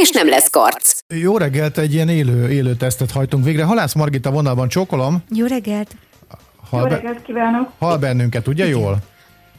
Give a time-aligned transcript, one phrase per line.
[0.00, 0.98] és nem lesz karc.
[1.08, 3.64] Jó reggelt, egy ilyen élő, élő tesztet hajtunk végre.
[3.64, 5.22] Halász Margita vonalban csókolom.
[5.30, 5.96] Jó reggelt!
[6.70, 7.70] Hall, Jó reggelt kívánok!
[7.78, 8.98] hall bennünket, ugye jól?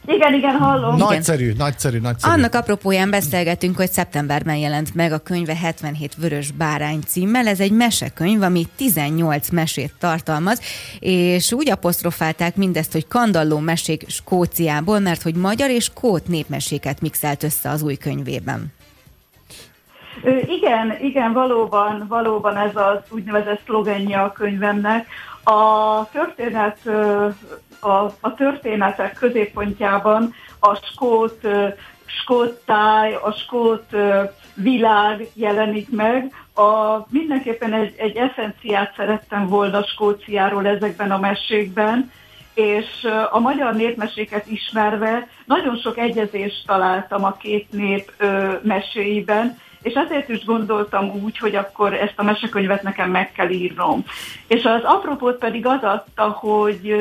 [0.06, 0.96] Igen, igen, hallom.
[0.96, 2.32] Nagyszerű, nagyszerű, nagyszerű.
[2.32, 7.46] Annak apropóján beszélgetünk, hogy szeptemberben jelent meg a könyve 77 Vörös Bárány címmel.
[7.46, 10.60] Ez egy mesekönyv, ami 18 mesét tartalmaz,
[10.98, 17.42] és úgy apostrofálták mindezt, hogy kandalló mesék Skóciából, mert hogy magyar és kót népmeséket mixelt
[17.42, 18.72] össze az új könyvében.
[20.46, 25.06] Igen, igen, valóban, valóban ez az úgynevezett szlogenje a könyvemnek.
[25.44, 26.86] A történet,
[27.80, 31.46] a, a történetek középpontjában a skót,
[32.04, 33.96] skót táj, a skót
[34.54, 36.32] világ jelenik meg.
[36.54, 42.10] A, mindenképpen egy, egy eszenciát szerettem volna Skóciáról ezekben a mesékben,
[42.54, 48.12] és a magyar népmeséket ismerve nagyon sok egyezést találtam a két nép
[48.62, 49.58] meséiben,
[49.88, 54.04] és ezért is gondoltam úgy, hogy akkor ezt a mesekönyvet nekem meg kell írnom.
[54.46, 56.94] És az apropót pedig az adta, hogy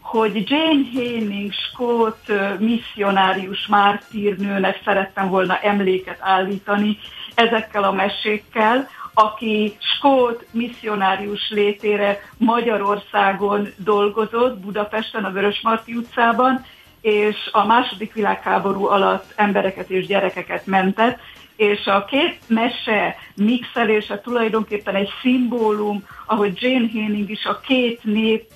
[0.00, 6.98] hogy Jane Haining, skót misszionárius mártírnőnek szerettem volna emléket állítani
[7.34, 16.64] ezekkel a mesékkel, aki skót misszionárius létére Magyarországon dolgozott, Budapesten, a Vörösmarty utcában,
[17.00, 21.18] és a második világháború alatt embereket és gyerekeket mentett,
[21.56, 28.52] és a két mese mixelése tulajdonképpen egy szimbólum, ahogy Jane Haining is a két nép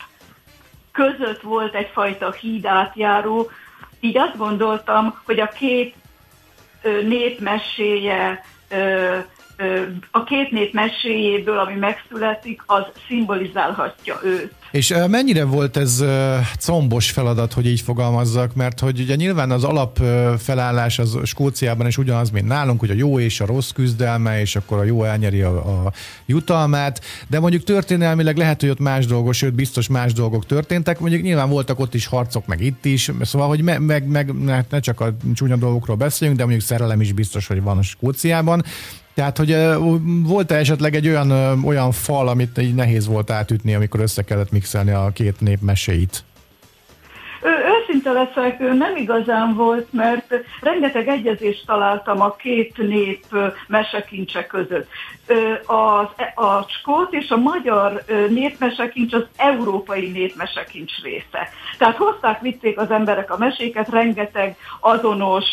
[0.93, 3.51] között volt egyfajta híd átjáró,
[4.01, 5.95] így azt gondoltam, hogy a két
[8.69, 9.19] ö,
[10.11, 14.53] a két nép meséjéből, ami megszületik, az szimbolizálhatja őt.
[14.71, 16.05] És mennyire volt ez
[16.59, 21.87] combos feladat, hogy így fogalmazzak, mert hogy ugye nyilván az alap ö, felállás az Skóciában
[21.87, 25.05] is ugyanaz, mint nálunk, hogy a jó és a rossz küzdelme, és akkor a jó
[25.05, 25.93] elnyeri a, a
[26.27, 31.23] jutalmát, de mondjuk történelmileg lehet, hogy ott más dolgok, sőt biztos más dolgok történtek, mondjuk
[31.23, 34.33] nyilván voltak ott is harcok, meg itt is, szóval, hogy me, meg, meg
[34.71, 38.65] ne csak a csúnya dolgokról beszéljünk, de mondjuk szerelem is biztos, hogy van a Skóciában.
[39.19, 39.57] Tehát, hogy
[40.23, 41.31] volt-e esetleg egy olyan,
[41.65, 46.25] olyan fal, amit így nehéz volt átütni, amikor össze kellett mixelni a két nép meséit?
[47.43, 53.25] Ő, őszinte leszek, nem igazán volt, mert rengeteg egyezést találtam a két nép
[53.67, 54.89] mesekincse között.
[55.27, 61.49] Ö, Az, a skót és a magyar népmesekincs az európai népmesekincs része.
[61.79, 65.45] Tehát hozták, vitték az emberek a meséket, rengeteg azonos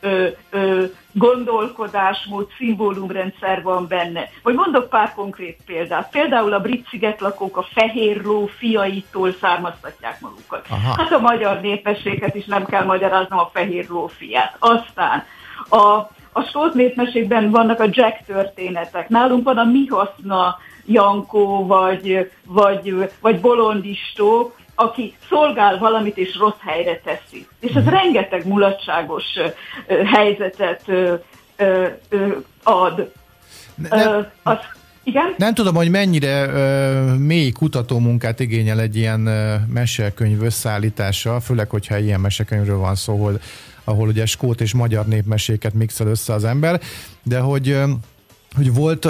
[0.00, 4.28] ö, ö, gondolkodásmód, szimbólumrendszer van benne.
[4.42, 6.10] Vagy mondok pár konkrét példát.
[6.10, 10.66] Például a brit szigetlakók a fehér ló fiaitól származtatják magukat.
[10.70, 10.94] Aha.
[10.96, 14.56] Hát a magyar népességet is nem kell magyaráznom a fehér ló fiát.
[14.58, 15.24] Aztán
[15.68, 19.08] a, a skót népmesékben vannak a Jack történetek.
[19.08, 26.60] Nálunk van a mi haszna Jankó, vagy, vagy, vagy Bolondistó, aki szolgál valamit és rossz
[26.66, 27.46] helyre teszi.
[27.60, 29.24] És ez rengeteg mulatságos
[30.04, 30.82] helyzetet
[32.62, 33.12] ad.
[33.74, 34.56] Nem, az,
[35.02, 35.34] igen?
[35.36, 41.98] nem tudom, hogy mennyire ö, mély kutatómunkát igényel egy ilyen ö, mesekönyv összeállítása, főleg, hogyha
[41.98, 43.40] ilyen mesekönyvről van szó, ahol,
[43.84, 46.80] ahol ugye skót és magyar népmeséket mixel össze az ember,
[47.22, 47.84] de hogy ö,
[48.56, 49.00] hogy volt,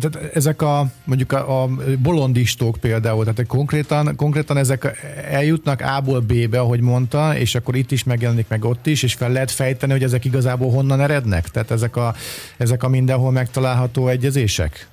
[0.00, 1.68] tehát ezek a mondjuk a, a
[2.02, 8.04] bolondistók például, tehát konkrétan, konkrétan ezek eljutnak A-ból B-be, ahogy mondta, és akkor itt is
[8.04, 11.48] megjelenik, meg ott is, és fel lehet fejteni, hogy ezek igazából honnan erednek?
[11.48, 12.14] Tehát ezek a,
[12.56, 14.88] ezek a mindenhol megtalálható egyezések?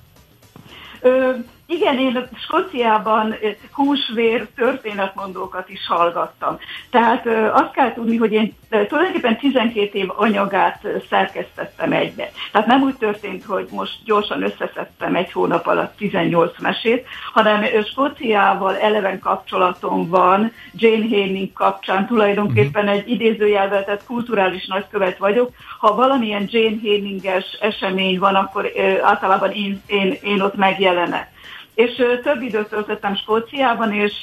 [1.00, 1.30] Ö,
[1.66, 3.34] igen, én Skóciában
[3.72, 6.58] húsvér történetmondókat is hallgattam.
[6.90, 12.30] Tehát azt kell tudni, hogy én tulajdonképpen 12 év anyagát szerkesztettem egybe.
[12.52, 18.76] Tehát nem úgy történt, hogy most gyorsan összeszedtem egy hónap alatt 18 mesét, hanem Skóciával
[18.76, 25.50] eleven kapcsolatom van, Jane Haining kapcsán tulajdonképpen egy idézőjelvel, tehát kulturális nagykövet vagyok.
[25.78, 28.70] Ha valamilyen Jane Haininges esemény van, akkor
[29.02, 31.32] általában én, én, én ott megjelenek
[31.74, 34.14] és több időt töltöttem Skóciában, és,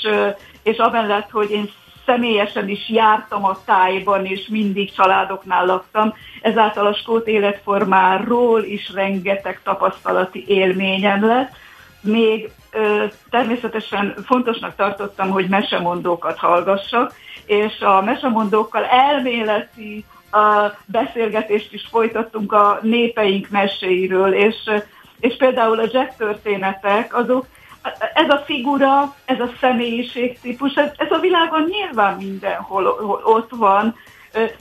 [0.64, 1.70] és amellett, hogy én
[2.06, 9.60] személyesen is jártam a tájban, és mindig családoknál laktam, ezáltal a skót életformáról is rengeteg
[9.64, 11.52] tapasztalati élményem lett.
[12.02, 17.14] Még ö, természetesen fontosnak tartottam, hogy mesemondókat hallgassak,
[17.46, 24.56] és a mesemondókkal elméleti a beszélgetést is folytattunk a népeink meséiről, és,
[25.22, 27.46] és például a jack történetek, azok,
[28.14, 32.86] ez a figura, ez a személyiségtípus, ez, ez a világon nyilván mindenhol
[33.24, 33.96] ott van,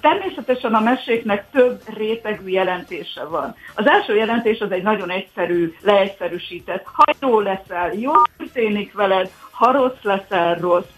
[0.00, 3.54] Természetesen a meséknek több rétegű jelentése van.
[3.74, 6.84] Az első jelentés az egy nagyon egyszerű, leegyszerűsített.
[6.84, 10.88] Ha jó leszel, jó történik veled, ha rossz leszel, rossz.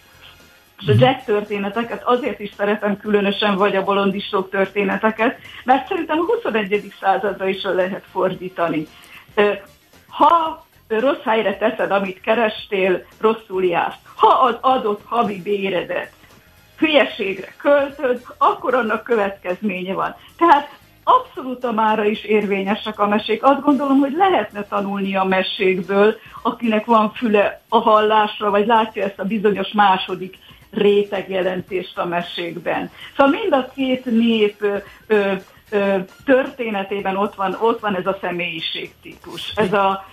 [0.81, 6.25] És a Jack történeteket azért is szeretem különösen, vagy a bolondisok történeteket, mert szerintem a
[6.25, 6.93] 21.
[7.00, 8.87] századra is lehet fordítani.
[10.08, 13.96] Ha rossz helyre teszed, amit kerestél, rosszul jársz.
[14.14, 16.12] Ha az adott havi béredet
[16.82, 20.14] hülyeségre költöd, akkor annak következménye van.
[20.38, 23.43] Tehát abszolút a mára is érvényesek a mesék.
[23.43, 29.19] Azt gondolom, hogy lehetne tanulni a mesékből, akinek van füle a hallásra, vagy látja ezt
[29.19, 30.37] a bizonyos második
[30.70, 32.90] rétegjelentést a mesékben.
[33.17, 34.76] Szóval mind a két nép ö,
[35.06, 35.32] ö,
[36.25, 40.05] történetében ott van, ott van ez a személyiségtípus, ez a,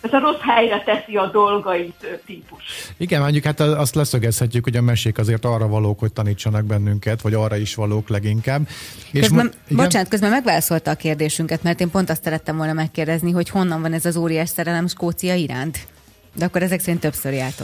[0.00, 2.62] ez a rossz helyre teszi a dolgait típus.
[2.96, 7.34] Igen, mondjuk hát azt leszögezhetjük, hogy a mesék azért arra valók, hogy tanítsanak bennünket, vagy
[7.34, 8.68] arra is valók leginkább.
[9.12, 9.84] És közben, mo- igen?
[9.84, 13.92] bocsánat, közben megválaszolta a kérdésünket, mert én pont azt szerettem volna megkérdezni, hogy honnan van
[13.92, 15.78] ez az óriás szerelem Skócia iránt.
[16.34, 17.62] De akkor ezek szerint többször járt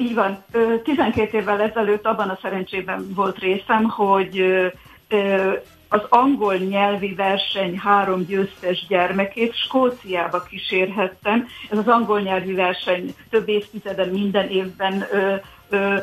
[0.00, 0.44] így van.
[0.84, 4.44] 12 évvel ezelőtt abban a szerencsében volt részem, hogy
[5.92, 11.46] az angol nyelvi verseny három győztes gyermekét Skóciába kísérhettem.
[11.70, 15.34] Ez az angol nyelvi verseny több évtizeden minden évben ö,
[15.68, 15.96] ö,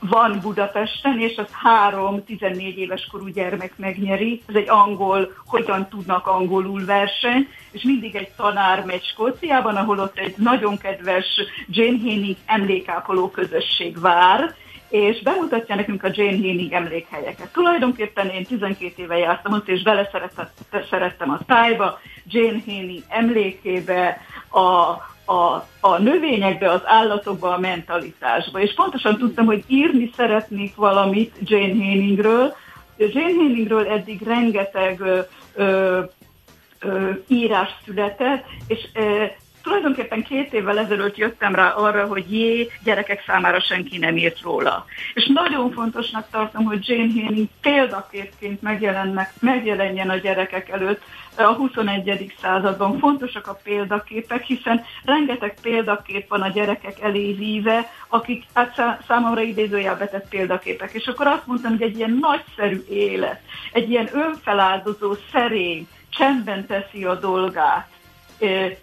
[0.00, 4.42] van Budapesten, és az három 14 éves korú gyermek megnyeri.
[4.46, 10.18] Ez egy angol, hogyan tudnak angolul verseny, és mindig egy tanár megy Skóciában, ahol ott
[10.18, 11.26] egy nagyon kedves
[11.68, 14.54] Jane Henning emlékápoló közösség vár,
[14.90, 17.52] és bemutatja nekünk a Jane Henning emlékhelyeket.
[17.52, 20.10] Tulajdonképpen én 12 éve jártam ott, és vele
[20.90, 24.60] szerettem a tájba, Jane Henning emlékébe, a,
[25.32, 28.60] a, a növényekbe, az állatokba, a mentalitásba.
[28.60, 32.54] És pontosan tudtam, hogy írni szeretnék valamit Jane Henningről.
[32.96, 35.20] Jane Henningről eddig rengeteg ö,
[35.54, 36.00] ö,
[36.80, 39.24] ö, írás született, és ö,
[39.70, 44.84] tulajdonképpen két évvel ezelőtt jöttem rá arra, hogy jé, gyerekek számára senki nem írt róla.
[45.14, 51.02] És nagyon fontosnak tartom, hogy Jane Henning példaképként megjelennek, megjelenjen a gyerekek előtt
[51.36, 52.34] a 21.
[52.40, 52.98] században.
[52.98, 60.06] Fontosak a példaképek, hiszen rengeteg példakép van a gyerekek elé víve, akik hát számomra idézőjelbe
[60.08, 60.92] tett példaképek.
[60.92, 63.40] És akkor azt mondtam, hogy egy ilyen nagyszerű élet,
[63.72, 67.98] egy ilyen önfeláldozó, szerény, csendben teszi a dolgát,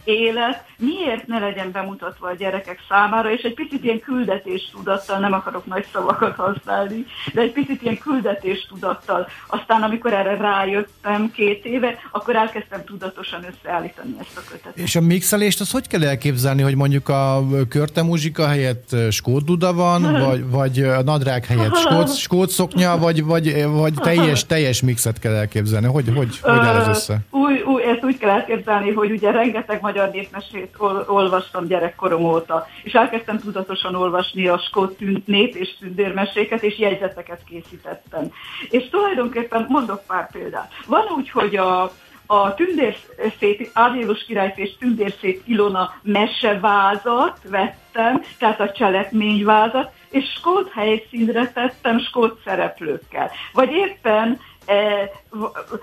[0.03, 5.65] élet, miért ne legyen bemutatva a gyerekek számára, és egy picit ilyen küldetéstudattal, nem akarok
[5.65, 9.27] nagy szavakat használni, de egy picit ilyen küldetéstudattal.
[9.47, 14.77] Aztán, amikor erre rájöttem két éve, akkor elkezdtem tudatosan összeállítani ezt a kötetet.
[14.77, 19.73] És a mixelést az hogy kell elképzelni, hogy mondjuk a körte muzsika helyett skót duda
[19.73, 25.19] van, vagy, vagy a nadrág helyett skót, skót szoknya, vagy, vagy, vagy teljes, teljes mixet
[25.19, 25.87] kell elképzelni?
[25.87, 27.19] Hogy, hogy, hogy áll ez össze?
[27.29, 30.75] Új, új, ezt úgy kell elképzelni, hogy ugye rengeteg magyar népmesét
[31.07, 38.31] olvastam gyerekkorom óta, és elkezdtem tudatosan olvasni a skót nép és tündérmeséket, és jegyzeteket készítettem.
[38.69, 40.71] És tulajdonképpen mondok pár példát.
[40.87, 41.91] Van úgy, hogy a
[42.29, 51.51] a tündérszét, Árnyélos királyfé és tündérszét Ilona mesevázat vettem, tehát a cselekményvázat, és skót helyszínre
[51.51, 53.31] tettem skót szereplőkkel.
[53.53, 54.39] Vagy éppen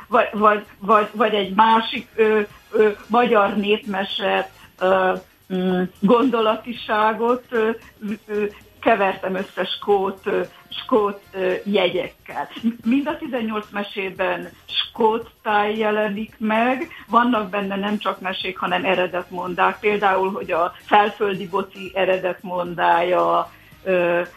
[0.09, 4.51] vagy, vagy, vagy, vagy egy másik ö, ö, magyar népmese
[4.81, 5.13] ö,
[5.55, 7.71] mm, gondolatiságot ö,
[8.27, 8.45] ö,
[8.81, 10.29] kevertem össze skót,
[10.69, 11.23] skót
[11.65, 12.49] jegyekkel.
[12.85, 19.79] Mind a 18 mesében skót táj jelenik meg, vannak benne nem csak mesék, hanem eredetmondák.
[19.79, 23.53] Például, hogy a felföldi boci eredetmondája,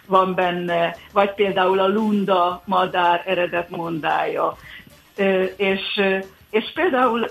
[0.05, 4.57] van benne, vagy például a Lunda madár eredetmondája.
[5.55, 6.01] És,
[6.49, 7.23] és például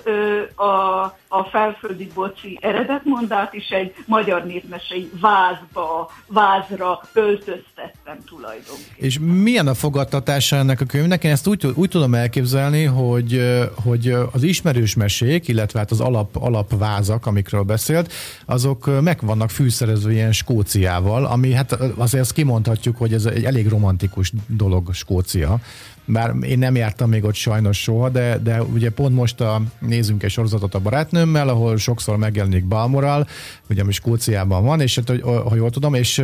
[0.57, 8.95] a a felföldi boci eredetmondát is egy magyar népmesei vázba, vázra öltöztettem tulajdonképpen.
[8.97, 11.25] És milyen a fogadtatása ennek a könyvnek?
[11.25, 13.41] Én ezt úgy, úgy tudom elképzelni, hogy,
[13.85, 18.13] hogy az ismerős mesék, illetve hát az alap, alapvázak, amikről beszélt,
[18.47, 23.69] azok meg vannak fűszerezve ilyen Skóciával, ami hát azért ezt kimondhatjuk, hogy ez egy elég
[23.69, 25.59] romantikus dolog Skócia
[26.07, 30.23] bár én nem jártam még ott sajnos soha, de, de ugye pont most a, nézünk
[30.23, 33.27] egy sorozatot a barátnőmmel, ahol sokszor megjelenik Balmoral,
[33.71, 36.23] ugye ami Skóciában van, és hát, ha jól tudom, és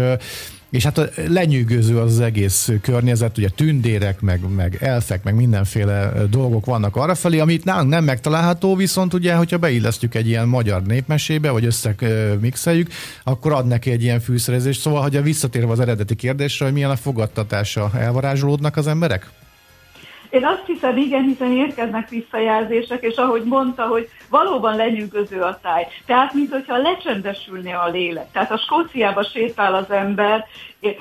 [0.72, 6.64] és hát lenyűgöző az, az egész környezet, ugye tündérek, meg, meg elfek, meg mindenféle dolgok
[6.64, 11.64] vannak arrafelé, amit nálunk nem megtalálható, viszont ugye, hogyha beillesztjük egy ilyen magyar népmesébe, vagy
[11.64, 12.90] összemixeljük,
[13.24, 14.80] akkor ad neki egy ilyen fűszerezést.
[14.80, 19.30] Szóval, hogyha visszatérve az eredeti kérdésre, hogy milyen a fogadtatása, elvarázsolódnak az emberek?
[20.32, 25.86] Én azt hiszem, igen, hiszen érkeznek visszajelzések, és ahogy mondta, hogy valóban lenyűgöző a táj.
[26.06, 28.30] Tehát, mint hogyha lecsendesülne a lélek.
[28.32, 30.46] Tehát a Skóciába sétál az ember,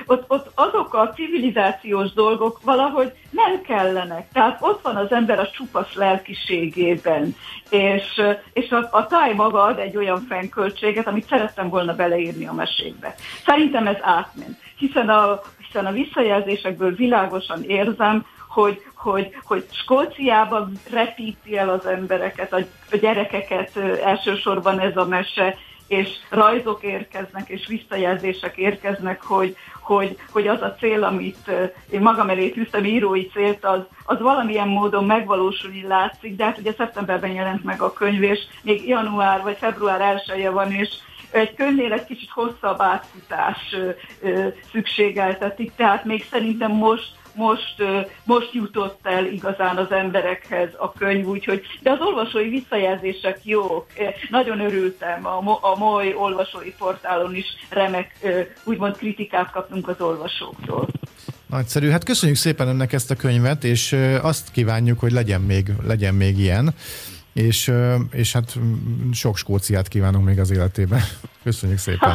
[0.05, 4.27] ott, ott azok a civilizációs dolgok valahogy nem kellenek.
[4.33, 7.35] Tehát ott van az ember a csupasz lelkiségében,
[7.69, 8.21] és,
[8.53, 13.15] és a, a táj maga ad egy olyan fennköltséget, amit szerettem volna beleírni a mesékbe.
[13.45, 21.57] Szerintem ez átment, hiszen a, hiszen a visszajelzésekből világosan érzem, hogy, hogy, hogy Skóciában repíti
[21.57, 22.57] el az embereket, a,
[22.91, 30.47] a gyerekeket elsősorban ez a mese, és rajzok érkeznek, és visszajelzések érkeznek, hogy, hogy, hogy
[30.47, 31.51] az a cél, amit
[31.89, 36.73] én magam elé tűztem, írói célt, az, az valamilyen módon megvalósulni látszik, de hát ugye
[36.77, 40.89] szeptemberben jelent meg a könyv, és még január vagy február 1 van, és
[41.31, 43.75] egy könyvnél egy kicsit hosszabb átfutás
[44.71, 47.75] szükségeltetik, tehát még szerintem most most,
[48.23, 53.85] most jutott el igazán az emberekhez a könyv, úgyhogy, de az olvasói visszajelzések jók.
[54.29, 58.17] Nagyon örültem, a, a MOly olvasói portálon is remek,
[58.63, 60.87] úgymond kritikát kaptunk az olvasóktól.
[61.49, 61.89] Nagyszerű.
[61.89, 66.39] Hát köszönjük szépen önnek ezt a könyvet, és azt kívánjuk, hogy legyen még, legyen még
[66.39, 66.73] ilyen
[67.33, 67.71] és,
[68.11, 68.57] és hát
[69.11, 71.01] sok Skóciát kívánunk még az életében.
[71.43, 72.09] Köszönjük szépen.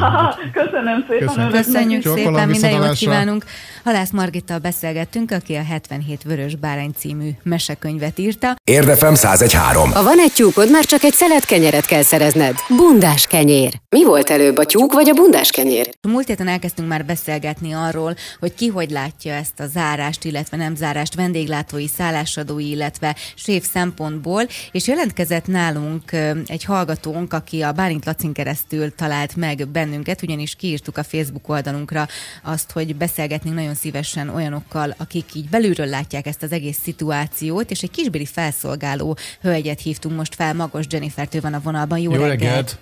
[0.51, 1.27] Köszönöm szépen.
[1.27, 3.45] Köszönjük, Köszönjük szépen, minden jót kívánunk.
[3.83, 8.55] Halász Margittal beszélgettünk, aki a 77 Vörös Bárány című mesekönyvet írta.
[8.63, 9.91] Érdefem 1013.
[9.91, 12.55] Ha van egy tyúkod, már csak egy szelet kenyeret kell szerezned.
[12.77, 13.73] Bundás kenyér.
[13.89, 15.89] Mi volt előbb, a tyúk vagy a bundás kenyér?
[16.01, 20.75] Múlt héten elkezdtünk már beszélgetni arról, hogy ki hogy látja ezt a zárást, illetve nem
[20.75, 26.11] zárást vendéglátói, szállásadói, illetve sév szempontból, és jelentkezett nálunk
[26.45, 31.49] egy hallgatónk, aki a Bálint Lacin keresztül talál talált meg bennünket, ugyanis kiírtuk a Facebook
[31.49, 32.07] oldalunkra
[32.43, 37.81] azt, hogy beszélgetnénk nagyon szívesen olyanokkal, akik így belülről látják ezt az egész szituációt, és
[37.81, 41.99] egy kisbéli felszolgáló hölgyet hívtunk most fel, Magos Jennifer, ő van a vonalban.
[41.99, 42.39] Jó, Jó reggelt!
[42.39, 42.77] reggelt.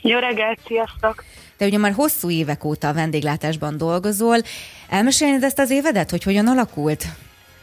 [0.00, 1.24] Jó reggelt, sziasztok!
[1.56, 4.36] Te ugye már hosszú évek óta a vendéglátásban dolgozol.
[4.88, 7.04] Elmesélnéd ezt az évedet, hogy hogyan alakult?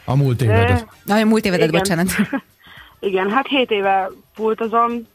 [0.05, 0.85] A múlt évedet.
[1.07, 1.79] A múlt évedet, Igen.
[1.79, 2.09] bocsánat.
[2.99, 5.07] Igen, hát hét éve pultozom,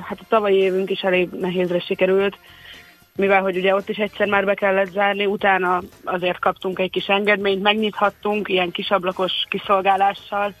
[0.00, 2.38] hát a tavalyi évünk is elég nehézre sikerült,
[3.16, 7.06] mivel hogy ugye ott is egyszer már be kellett zárni, utána azért kaptunk egy kis
[7.06, 10.54] engedményt, megnyithattunk ilyen kisablakos kiszolgálással.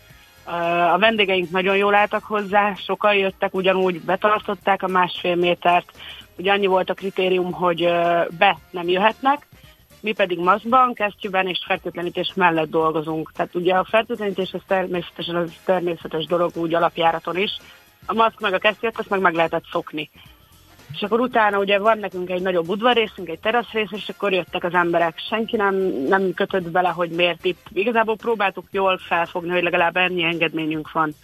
[0.92, 5.90] A vendégeink nagyon jól álltak hozzá, sokan jöttek, ugyanúgy betartották a másfél métert,
[6.38, 7.82] ugye annyi volt a kritérium, hogy
[8.38, 9.46] be nem jöhetnek,
[10.00, 13.32] mi pedig maszkban, kesztyűben és fertőtlenítés mellett dolgozunk.
[13.32, 17.50] Tehát ugye a fertőtlenítés az természetesen az természetes dolog úgy alapjáraton is.
[18.06, 20.10] A maszk meg a kesztyűt, azt meg meg lehetett szokni.
[20.92, 24.74] És akkor utána ugye van nekünk egy nagyobb udvarrészünk, egy teraszrész, és akkor jöttek az
[24.74, 25.18] emberek.
[25.28, 25.74] Senki nem,
[26.08, 27.66] nem kötött bele, hogy miért itt.
[27.72, 31.14] Igazából próbáltuk jól felfogni, hogy legalább ennyi engedményünk van.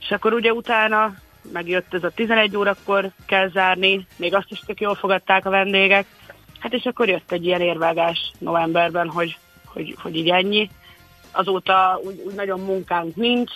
[0.00, 1.14] És akkor ugye utána
[1.52, 6.06] megjött ez a 11 órakor kell zárni, még azt is tök jól fogadták a vendégek,
[6.64, 10.70] Hát és akkor jött egy ilyen érvágás novemberben, hogy, hogy, hogy így ennyi.
[11.32, 13.50] Azóta úgy, úgy nagyon munkánk nincs,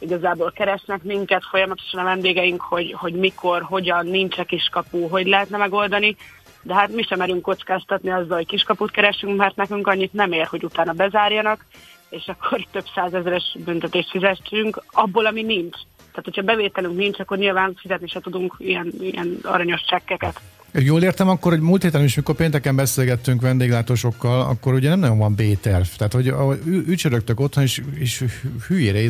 [0.00, 5.56] igazából keresnek minket folyamatosan a vendégeink, hogy, hogy mikor, hogyan, nincs -e kiskapu, hogy lehetne
[5.56, 6.16] megoldani,
[6.62, 10.46] de hát mi sem merünk kockáztatni azzal, hogy kiskaput keresünk, mert nekünk annyit nem ér,
[10.46, 11.66] hogy utána bezárjanak,
[12.10, 15.76] és akkor több százezeres büntetést fizessünk abból, ami nincs.
[15.96, 20.40] Tehát, hogyha bevételünk nincs, akkor nyilván fizetni se tudunk ilyen, ilyen aranyos csekkeket.
[20.72, 25.18] Jól értem akkor, hogy múlt héten is, mikor pénteken beszélgettünk vendéglátósokkal, akkor ugye nem nagyon
[25.18, 25.86] van B-terv.
[25.96, 26.34] Tehát, hogy
[26.66, 28.24] ücsörögtök otthon, és, és
[28.66, 29.02] hülyére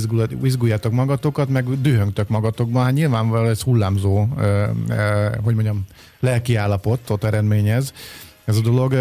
[0.43, 2.85] izguljátok magatokat, meg dühöngtök magatokban.
[2.85, 4.26] Hát nyilvánvalóan ez hullámzó,
[5.43, 5.85] hogy mondjam,
[6.21, 7.93] lelki állapot ott eredményez.
[8.44, 8.94] Ez a dolog.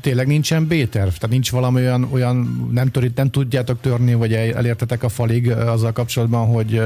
[0.00, 1.08] Tényleg nincsen B-terv?
[1.08, 5.92] Tehát nincs valami olyan, olyan nem, törít, nem tudjátok törni, vagy elértetek a falig azzal
[5.92, 6.82] kapcsolatban, hogy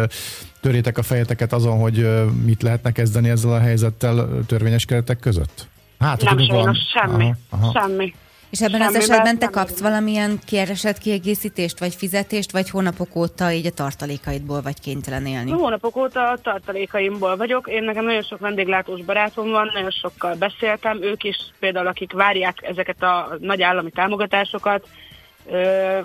[0.61, 2.09] törjétek a fejeteket azon, hogy
[2.45, 5.69] mit lehetne kezdeni ezzel a helyzettel törvényes keretek között?
[5.99, 7.35] Hát, nem sajnos, semmi.
[7.51, 7.81] Aha, aha.
[7.81, 8.15] Semmi.
[8.51, 13.53] És ebben Semmi az esetben te kapsz valamilyen keresett kiegészítést, vagy fizetést, vagy hónapok óta
[13.53, 15.51] így a tartalékaidból vagy kénytelen élni?
[15.51, 17.69] Hónapok óta a tartalékaimból vagyok.
[17.69, 21.03] Én nekem nagyon sok vendéglátós barátom van, nagyon sokkal beszéltem.
[21.03, 24.89] Ők is például, akik várják ezeket a nagy állami támogatásokat,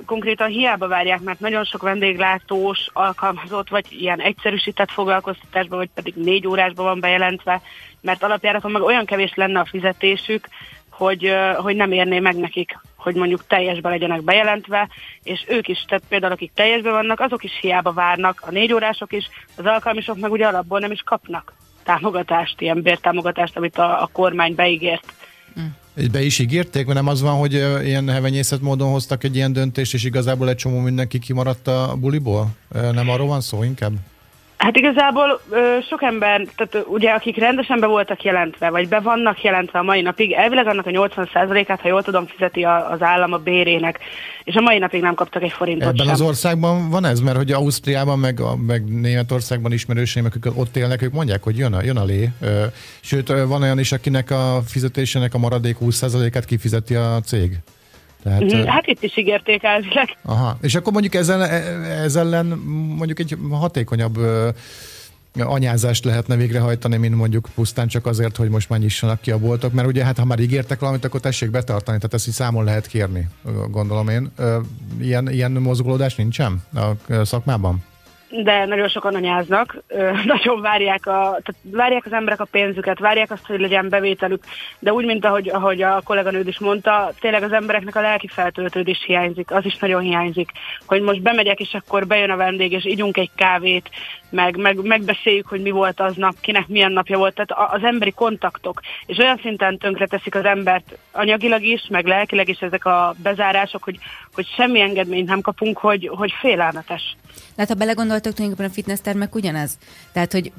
[0.05, 6.47] konkrétan hiába várják, mert nagyon sok vendéglátós alkalmazott, vagy ilyen egyszerűsített foglalkoztatásban, vagy pedig négy
[6.47, 7.61] órásban van bejelentve,
[8.01, 10.47] mert alapjáraton meg olyan kevés lenne a fizetésük,
[10.97, 14.89] hogy, hogy nem érné meg nekik, hogy mondjuk teljesbe legyenek bejelentve,
[15.23, 19.13] és ők is, tehát például akik teljesbe vannak, azok is hiába várnak, a négy órások
[19.13, 24.09] is, az alkalmisok meg ugye alapból nem is kapnak támogatást, ilyen bértámogatást, amit a, a
[24.11, 25.13] kormány beígért.
[25.53, 25.61] Hm.
[26.11, 29.93] Be is ígérték, mert nem az van, hogy ilyen hevenyészet módon hoztak egy ilyen döntést,
[29.93, 32.47] és igazából egy csomó mindenki kimaradt a buliból?
[32.91, 33.93] Nem arról van szó inkább?
[34.65, 39.43] Hát igazából ö, sok ember, tehát ugye akik rendesen be voltak jelentve, vagy be vannak
[39.43, 43.33] jelentve a mai napig, elvileg annak a 80%-át, ha jól tudom, fizeti a, az állam
[43.33, 43.99] a bérének,
[44.43, 46.13] és a mai napig nem kaptak egy forintot Ebben sem.
[46.13, 51.13] az országban van ez, mert hogy Ausztriában, meg, meg Németországban ismerőseim, akik ott élnek, ők
[51.13, 52.29] mondják, hogy jön a, jön a lé.
[52.99, 57.59] Sőt, van olyan is, akinek a fizetésének a maradék 20%-át kifizeti a cég.
[58.25, 60.17] Tehát, mm, hát itt is ígérték elvileg.
[60.21, 61.43] Aha, és akkor mondjuk ezzel,
[62.03, 62.45] ez ellen
[62.97, 64.17] mondjuk egy hatékonyabb
[65.39, 69.73] anyázást lehetne végrehajtani, mint mondjuk pusztán csak azért, hogy most már nyissanak ki a boltok,
[69.73, 72.87] mert ugye hát ha már ígértek valamit, akkor tessék betartani, tehát ezt így számon lehet
[72.87, 73.27] kérni,
[73.69, 74.31] gondolom én.
[75.01, 77.83] Ilyen, ilyen mozgolódás nincsen a szakmában?
[78.43, 79.77] De nagyon sokan anyáznak,
[80.25, 84.43] nagyon várják, a, tehát várják az emberek a pénzüket, várják azt, hogy legyen bevételük,
[84.79, 89.03] de úgy, mint ahogy, ahogy a kolléganőd is mondta, tényleg az embereknek a lelki feltöltődés
[89.05, 90.51] hiányzik, az is nagyon hiányzik,
[90.85, 93.89] hogy most bemegyek, és akkor bejön a vendég, és ígyunk egy kávét,
[94.29, 98.11] meg, meg megbeszéljük, hogy mi volt az nap, kinek milyen napja volt, tehát az emberi
[98.11, 103.15] kontaktok, és olyan szinten tönkre teszik az embert anyagilag is, meg lelkileg is ezek a
[103.23, 103.97] bezárások, hogy,
[104.33, 107.15] hogy semmi engedményt nem kapunk, hogy, hogy félelmetes.
[107.57, 109.77] Hát ha belegondoltok, tulajdonképpen a fitnesstermek ugyanez.
[110.11, 110.51] Tehát, hogy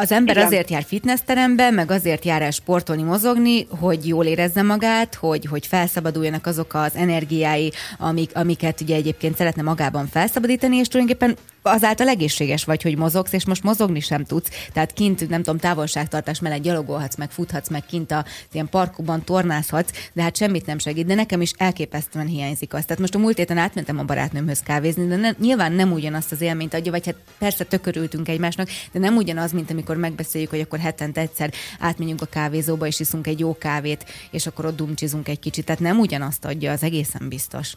[0.00, 0.46] az ember Igen.
[0.46, 5.66] azért jár fitnessterembe, meg azért jár el sportolni, mozogni, hogy jól érezze magát, hogy, hogy
[5.66, 12.64] felszabaduljanak azok az energiái, amik, amiket ugye egyébként szeretne magában felszabadítani, és tulajdonképpen azáltal egészséges
[12.64, 14.50] vagy, hogy mozogsz, és most mozogni sem tudsz.
[14.72, 19.90] Tehát kint, nem tudom, távolságtartás mellett gyalogolhatsz, meg futhatsz, meg kint a ilyen parkokban tornázhatsz,
[20.12, 21.06] de hát semmit nem segít.
[21.06, 22.84] De nekem is elképesztően hiányzik az.
[22.84, 26.40] Tehát most a múlt héten átmentem a barátnőmhöz kávézni, de ne, nyilván nem ugyanazt az
[26.40, 30.78] élményt adja, vagy hát persze tökörültünk egymásnak, de nem ugyanaz, mint amikor megbeszéljük, hogy akkor
[30.78, 31.50] hetente egyszer
[31.80, 35.64] átmegyünk a kávézóba, és iszunk egy jó kávét, és akkor ott dumcsizunk egy kicsit.
[35.64, 37.72] Tehát nem ugyanazt adja, az egészen biztos.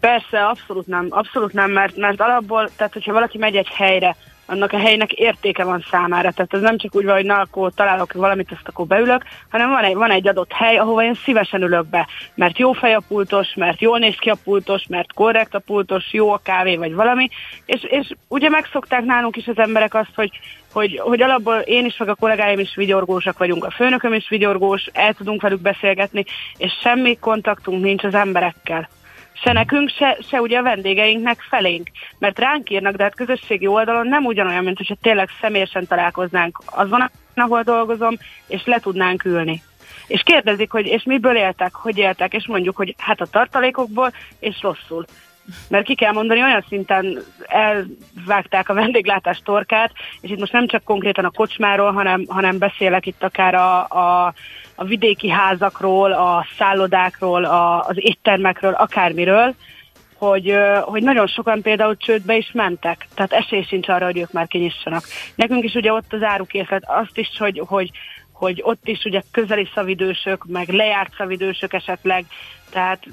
[0.00, 4.72] Persze, abszolút nem, abszolút nem, mert, mert alapból, tehát hogyha valaki megy egy helyre, annak
[4.72, 6.32] a helynek értéke van számára.
[6.32, 9.68] Tehát ez nem csak úgy van, hogy na, akkor találok valamit, azt akkor beülök, hanem
[9.68, 13.02] van egy, van egy adott hely, ahova én szívesen ülök be, mert jó fej a
[13.08, 16.94] pultos, mert jól néz ki a pultos, mert korrekt a pultos, jó a kávé, vagy
[16.94, 17.28] valami,
[17.66, 20.30] és, és ugye megszokták nálunk is az emberek azt, hogy,
[20.72, 24.86] hogy, hogy alapból én is, meg a kollégáim is vigyorgósak vagyunk, a főnököm is vigyorgós,
[24.92, 26.24] el tudunk velük beszélgetni,
[26.56, 28.88] és semmi kontaktunk nincs az emberekkel
[29.42, 31.88] se nekünk, se, se ugye a vendégeinknek felénk.
[32.18, 37.10] Mert ránk írnak, de hát közösségi oldalon nem ugyanolyan, mint hogyha tényleg személyesen találkoznánk azon,
[37.34, 38.14] ahol dolgozom,
[38.46, 39.62] és le tudnánk ülni.
[40.06, 44.62] És kérdezik, hogy és miből éltek, hogy éltek, és mondjuk, hogy hát a tartalékokból, és
[44.62, 45.04] rosszul.
[45.68, 50.84] Mert ki kell mondani, olyan szinten elvágták a vendéglátás torkát, és itt most nem csak
[50.84, 54.34] konkrétan a kocsmáról, hanem, hanem beszélek itt akár a, a
[54.82, 59.54] a vidéki házakról, a szállodákról, a, az éttermekről, akármiről,
[60.14, 64.46] hogy, hogy nagyon sokan például csődbe is mentek, tehát esély sincs arra, hogy ők már
[64.46, 65.04] kinyissanak.
[65.34, 67.90] Nekünk is ugye ott az árukészlet, azt is, hogy, hogy,
[68.32, 72.24] hogy ott is ugye közeli szavidősök, meg lejárt szavidősök esetleg,
[72.70, 73.06] tehát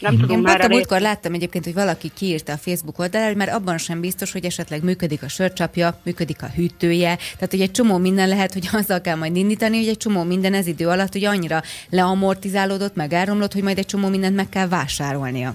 [0.00, 3.52] nem tudom Én pont a múltkor láttam egyébként, hogy valaki kiírta a Facebook oldalra, mert
[3.52, 7.16] abban sem biztos, hogy esetleg működik a sörcsapja, működik a hűtője.
[7.16, 10.54] Tehát, hogy egy csomó minden lehet, hogy azzal kell majd indítani, hogy egy csomó minden
[10.54, 14.68] ez idő alatt, hogy annyira leamortizálódott, meg elromlott, hogy majd egy csomó mindent meg kell
[14.68, 15.54] vásárolnia.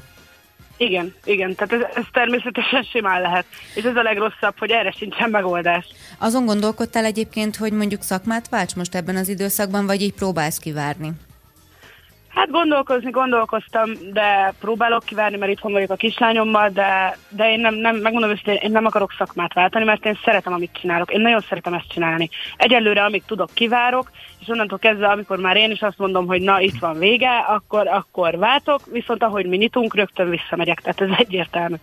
[0.77, 3.45] Igen, igen, tehát ez, ez természetesen simán lehet.
[3.75, 5.85] És ez a legrosszabb, hogy erre sincsen megoldás.
[6.17, 11.11] Azon gondolkodtál egyébként, hogy mondjuk szakmát válts most ebben az időszakban, vagy így próbálsz kivárni?
[12.35, 17.75] Hát gondolkozni gondolkoztam, de próbálok kivárni, mert itthon vagyok a kislányommal, de, de én nem,
[17.75, 21.11] nem megmondom őszintén, én nem akarok szakmát váltani, mert én szeretem, amit csinálok.
[21.11, 22.29] Én nagyon szeretem ezt csinálni.
[22.57, 26.59] Egyelőre, amíg tudok, kivárok, és onnantól kezdve, amikor már én is azt mondom, hogy na,
[26.59, 31.75] itt van vége, akkor, akkor váltok, viszont ahogy mi nyitunk, rögtön visszamegyek, tehát ez egyértelmű.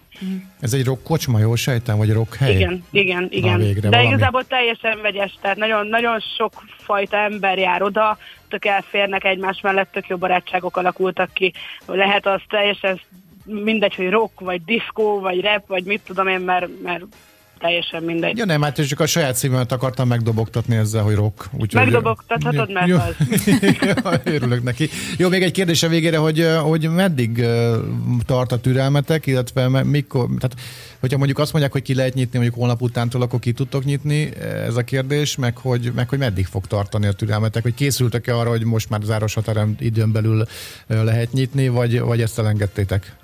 [0.61, 2.55] Ez egy rock kocsma, jól sejtem, vagy rock hely?
[2.55, 3.59] Igen, igen, igen.
[3.59, 4.09] végre, De valami.
[4.09, 8.19] igazából teljesen vegyes, tehát nagyon, nagyon sok fajta ember jár oda,
[8.53, 11.53] tök elférnek egymás mellett, tök jó barátságok alakultak ki.
[11.87, 13.01] Lehet az teljesen
[13.45, 17.05] mindegy, hogy rock, vagy diszkó, vagy rap, vagy mit tudom én, mert, mert
[17.63, 18.37] teljesen mindegy.
[18.37, 21.49] Ja nem, hát csak a saját szívemet akartam megdobogtatni ezzel, hogy rock.
[21.53, 22.97] Úgyhogy, Megdobogtathatod, mert jó.
[22.97, 24.21] az.
[24.35, 24.89] Örülök neki.
[25.17, 27.47] Jó, még egy kérdés a végére, hogy, hogy meddig
[28.27, 30.57] tart a türelmetek, illetve mikor, tehát
[31.01, 34.37] hogyha mondjuk azt mondják, hogy ki lehet nyitni, mondjuk holnap utántól, akkor ki tudtok nyitni,
[34.67, 38.51] ez a kérdés, meg hogy, meg hogy meddig fog tartani a türelmetek, hogy készültek-e arra,
[38.51, 40.45] hogy most már záros határán időn belül
[40.87, 43.17] lehet nyitni, vagy, vagy ezt elengedtétek?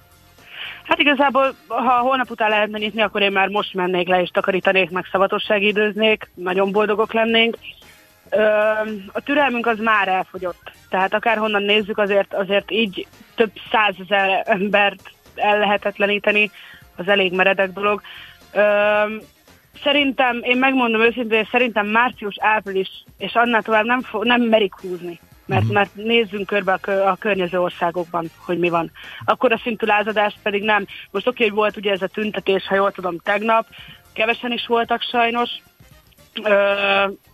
[0.88, 4.90] Hát igazából, ha holnap után lehetne nyitni, akkor én már most mennék le és takarítanék,
[4.90, 7.56] meg szavatosság időznék, nagyon boldogok lennénk.
[8.30, 8.42] Ö,
[9.12, 10.72] a türelmünk az már elfogyott.
[10.88, 16.50] Tehát akárhonnan nézzük, azért, azért így több százezer embert ellehetetleníteni,
[16.96, 18.02] az elég meredek dolog.
[18.52, 18.60] Ö,
[19.82, 25.20] szerintem, én megmondom őszintén, szerintem március, április, és annál tovább nem, fo- nem merik húzni.
[25.48, 28.90] Mert, mert nézzünk körbe a, a környező országokban, hogy mi van.
[29.24, 30.86] Akkor a szintű lázadás pedig nem.
[31.10, 33.66] Most oké, hogy volt ugye ez a tüntetés, ha jól tudom, tegnap,
[34.12, 35.50] kevesen is voltak sajnos,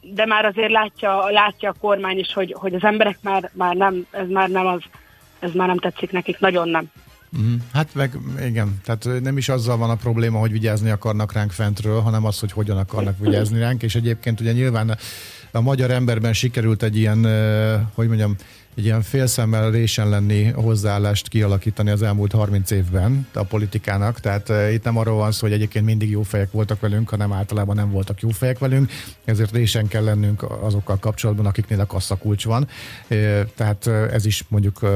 [0.00, 4.07] de már azért látja, látja a kormány is, hogy, hogy az emberek már, már nem,
[4.11, 4.83] ez már nem az,
[5.38, 6.85] ez már nem tetszik nekik, nagyon nem.
[7.37, 7.55] Mhm.
[7.73, 12.01] Hát meg igen, tehát nem is azzal van a probléma, hogy vigyázni akarnak ránk fentről,
[12.01, 14.99] hanem az, hogy hogyan akarnak vigyázni ránk, és egyébként ugye nyilván
[15.51, 17.27] a magyar emberben sikerült egy ilyen,
[17.94, 18.37] hogy mondjam,
[18.76, 24.72] egy ilyen félszemmel résen lenni hozzáállást kialakítani az elmúlt 30 évben a politikának, tehát uh,
[24.72, 27.90] itt nem arról van szó, hogy egyébként mindig jó fejek voltak velünk, hanem általában nem
[27.90, 28.90] voltak jó fejek velünk,
[29.24, 34.44] ezért résen kell lennünk azokkal kapcsolatban, akiknél a kasszakulcs van, uh, tehát uh, ez is
[34.48, 34.90] mondjuk uh,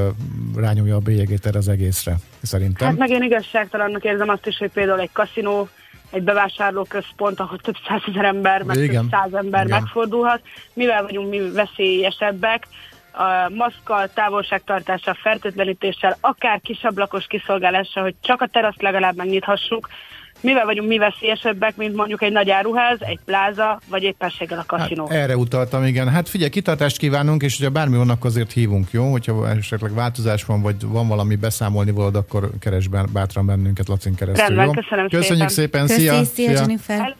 [0.56, 2.88] rányomja a bélyegét erre az egészre, szerintem.
[2.88, 5.68] Hát meg én igazságtalannak érzem azt is, hogy például egy kaszinó,
[6.10, 9.00] egy bevásárlóközpont, ahol több százezer ember, meg Igen.
[9.00, 9.80] több száz ember Igen.
[9.80, 10.40] megfordulhat.
[10.72, 12.66] Mivel vagyunk mi veszélyesebbek,
[13.18, 19.88] a maszkkal, távolságtartással, fertőtlenítéssel, akár kisablakos kiszolgálással, hogy csak a teraszt legalább megnyithassuk,
[20.40, 25.06] mivel vagyunk mi veszélyesebbek, mint mondjuk egy nagy áruház, egy pláza, vagy éppenséggel a kaszinó.
[25.06, 26.08] Hát, erre utaltam, igen.
[26.08, 29.10] Hát figyelj, kitartást kívánunk, és hogyha bármi vannak, azért hívunk, jó?
[29.10, 34.46] Hogyha esetleg változás van, vagy van valami beszámolni valód, akkor keres bátran bennünket Lacin keresztül,
[34.46, 34.72] Rendben, jó?
[34.72, 35.86] köszönöm Köszönjük szépen.
[35.86, 36.24] szépen, Köszi, szia!
[36.24, 37.16] szia, Jennifer.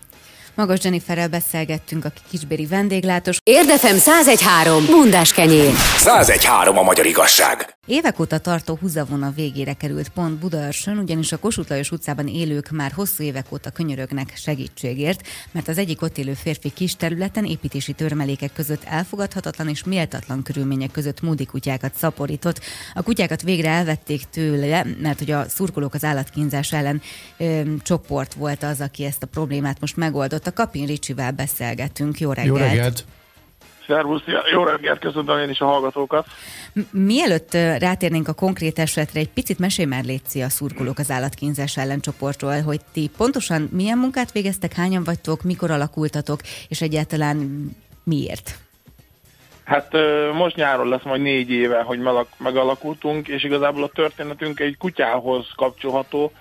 [0.58, 3.38] Magas Jenniferrel beszélgettünk, aki kisbéri vendéglátós.
[3.42, 4.84] Érdefem 1013.
[4.86, 5.72] Bundás kenyér.
[5.98, 7.76] 1013 a magyar igazság.
[7.86, 12.92] Évek óta tartó húzavona végére került pont Budaörsön, ugyanis a Kossuth Lajos utcában élők már
[12.92, 18.52] hosszú évek óta könyörögnek segítségért, mert az egyik ott élő férfi kis területen építési törmelékek
[18.52, 22.60] között elfogadhatatlan és méltatlan körülmények között múdi kutyákat szaporított.
[22.94, 27.02] A kutyákat végre elvették tőle, mert hogy a szurkolók az állatkínzás ellen
[27.36, 30.52] ö, csoport volt az, aki ezt a problémát most megoldotta.
[30.52, 32.20] Kapin Ricsivel beszélgetünk.
[32.20, 32.58] Jó reggelt!
[32.58, 33.04] Jó reggelt!
[33.88, 34.22] Szervusz,
[34.52, 36.26] jó reggelt, köszöntöm én is a hallgatókat.
[36.90, 42.60] Mielőtt rátérnénk a konkrét esetre, egy picit mesélj már Léci a szurkolók az állatkínzás ellencsoportról,
[42.60, 47.68] hogy ti pontosan milyen munkát végeztek, hányan vagytok, mikor alakultatok, és egyáltalán
[48.04, 48.58] miért?
[49.64, 49.92] Hát
[50.32, 51.98] most nyáron lesz majd négy éve, hogy
[52.38, 56.32] megalakultunk, és igazából a történetünk egy kutyához kapcsolható.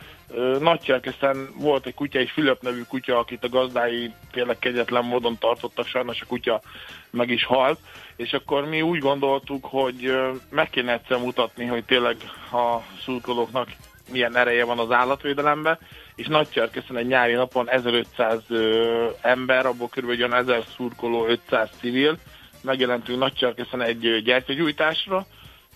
[0.60, 5.88] Nagycserkeszen volt egy kutya, egy Fülöp nevű kutya, akit a gazdái tényleg kegyetlen módon tartottak,
[5.88, 6.62] sajnos a kutya
[7.10, 7.80] meg is halt,
[8.16, 10.18] és akkor mi úgy gondoltuk, hogy
[10.50, 12.16] meg kéne egyszer mutatni, hogy tényleg
[12.52, 13.68] a szurkolóknak
[14.12, 15.78] milyen ereje van az állatvédelemben,
[16.16, 20.08] és Nagycserkeszen egy nyári napon 1500 ö, ember, abból kb.
[20.08, 22.18] olyan 1000 szurkoló, 500 civil,
[22.62, 25.26] megjelentünk Nagycserkeszen egy gyertyagyújtásra,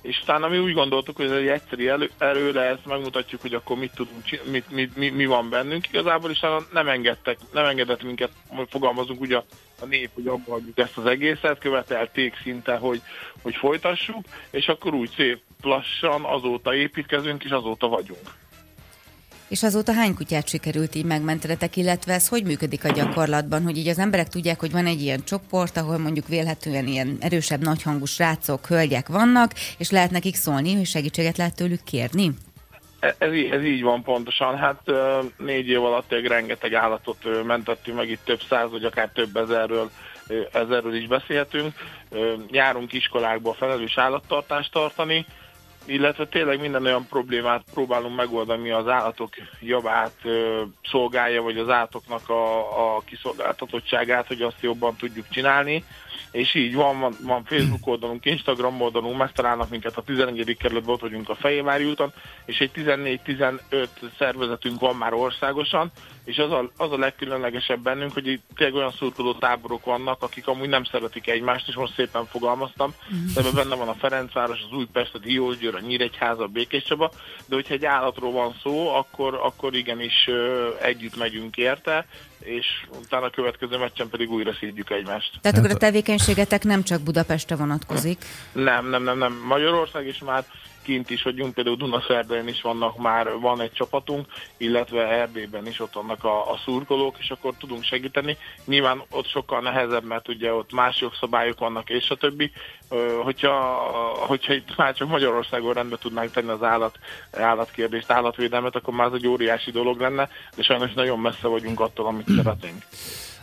[0.01, 3.77] és utána mi úgy gondoltuk, hogy ez egy egyszerű elő, erő lesz, megmutatjuk, hogy akkor
[3.77, 5.87] mit tudunk, mit, mit, mi, mi van bennünk.
[5.87, 6.39] Igazából is
[6.71, 8.31] nem engedtek, nem engedett minket,
[8.69, 9.45] fogalmazunk ugye a,
[9.81, 13.01] a nép, hogy abba hagyjuk ezt az egészet, követelték szinte, hogy,
[13.41, 18.40] hogy folytassuk, és akkor úgy szép lassan azóta építkezünk, és azóta vagyunk.
[19.51, 23.87] És azóta hány kutyát sikerült így megmentenetek, illetve ez hogy működik a gyakorlatban, hogy így
[23.87, 28.67] az emberek tudják, hogy van egy ilyen csoport, ahol mondjuk vélhetően ilyen erősebb, nagyhangú srácok,
[28.67, 32.31] hölgyek vannak, és lehet nekik szólni, hogy segítséget lehet tőlük kérni?
[33.17, 34.57] Ez, í- ez így van pontosan.
[34.57, 34.81] Hát
[35.37, 39.91] négy év alatt rengeteg állatot mentettünk meg, itt több száz, vagy akár több ezerről,
[40.51, 41.73] ezerről is beszélhetünk.
[42.51, 45.25] Járunk iskolákba felelős állattartást tartani,
[45.85, 51.69] illetve tényleg minden olyan problémát próbálunk megoldani, ami az állatok javát ö, szolgálja, vagy az
[51.69, 55.83] állatoknak a, a kiszolgáltatottságát, hogy azt jobban tudjuk csinálni
[56.31, 60.57] és így van, van, van Facebook oldalunk, Instagram oldalunk, megtalálnak minket a 11.
[60.59, 62.13] kerületben, ott vagyunk a Fejévári úton,
[62.45, 65.91] és egy 14-15 szervezetünk van már országosan,
[66.25, 70.47] és az a, az a legkülönlegesebb bennünk, hogy itt tényleg olyan szurkoló táborok vannak, akik
[70.47, 72.93] amúgy nem szeretik egymást, és most szépen fogalmaztam,
[73.33, 77.11] de ebben benne van a Ferencváros, az Újpest, a Diósgyőr, a Nyíregyháza, a Békéscsaba,
[77.45, 80.29] de hogyha egy állatról van szó, akkor, akkor igenis
[80.81, 82.05] együtt megyünk érte,
[82.43, 82.65] és
[83.01, 85.31] utána a következő meccsen pedig újra szídjük egymást.
[85.41, 88.25] Tehát akkor a tevékenységetek nem csak Budapestre vonatkozik?
[88.51, 89.43] Nem, nem, nem, nem.
[89.47, 90.45] Magyarország is már
[90.81, 94.25] kint is vagyunk, például Dunaszerdain is vannak már, van egy csapatunk,
[94.57, 98.37] illetve Erdélyben is ott vannak a, a szurkolók, és akkor tudunk segíteni.
[98.65, 102.51] Nyilván ott sokkal nehezebb, mert ugye ott más jogszabályok vannak, és a többi.
[103.23, 103.57] Hogyha,
[104.27, 106.99] hogyha itt már csak Magyarországon rendbe tudnánk tenni az állat,
[107.31, 112.05] állatkérdést, állatvédelmet, akkor már az egy óriási dolog lenne, de sajnos nagyon messze vagyunk attól,
[112.05, 112.83] amit szeretnénk.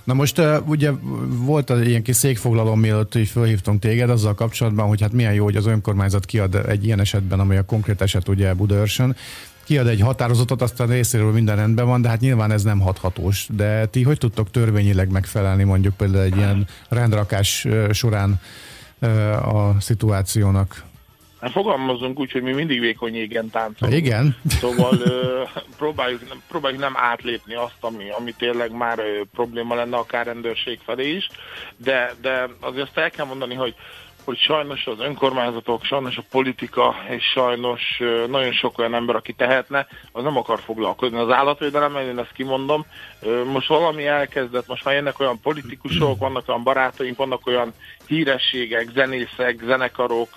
[0.09, 0.91] Na most ugye
[1.29, 5.45] volt egy ilyen kis székfoglaló, mielőtt így felhívtunk téged azzal kapcsolatban, hogy hát milyen jó,
[5.45, 9.17] hogy az önkormányzat kiad egy ilyen esetben, ami a konkrét eset ugye Budaörsön,
[9.65, 13.49] kiad egy határozatot, aztán részéről minden rendben van, de hát nyilván ez nem hathatós.
[13.57, 18.41] De ti hogy tudtok törvényileg megfelelni mondjuk például egy ilyen rendrakás során
[19.43, 20.85] a szituációnak?
[21.41, 23.97] Hát fogalmazunk úgy, hogy mi mindig vékony égen táncolunk.
[23.97, 24.37] Igen.
[24.49, 25.43] Szóval ö,
[25.77, 31.11] próbáljuk, próbáljuk nem átlépni azt, ami, ami tényleg már ö, probléma lenne akár rendőrség felé
[31.11, 31.29] is,
[31.77, 33.75] de, de azért azt el kell mondani, hogy
[34.29, 39.87] hogy sajnos az önkormányzatok, sajnos a politika, és sajnos nagyon sok olyan ember, aki tehetne,
[40.13, 42.87] az nem akar foglalkozni az állatvédelemmel, én ezt kimondom.
[43.45, 47.73] Most valami elkezdett, most már jönnek olyan politikusok, vannak olyan barátaink, vannak olyan
[48.07, 50.29] hírességek, zenészek, zenekarok,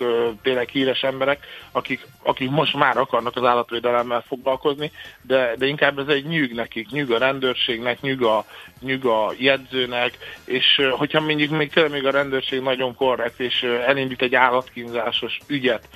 [0.42, 4.90] tényleg híres emberek, akik, akik most már akarnak az állatvédelemmel foglalkozni,
[5.22, 8.44] de, de inkább ez egy nyűg nekik, nyűg a rendőrségnek, nyűg a,
[8.80, 14.22] nyűg a jegyzőnek, és hogyha mondjuk még tényleg még a rendőrség nagyon korrekt, és elindít
[14.22, 15.88] egy állatkínzásos ügyet,